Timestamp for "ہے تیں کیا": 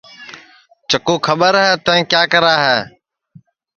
1.63-2.21